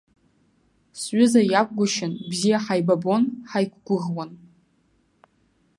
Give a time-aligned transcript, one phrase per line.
[1.01, 4.31] Сҩыза иакәгәышьан, бзиа ҳаибабон, ҳаиқәгәыӷуан.